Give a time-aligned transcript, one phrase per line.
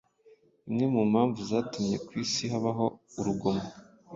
[0.69, 2.85] imwe mu mpamvu zatumye ku isi habaho
[3.19, 3.65] urugomo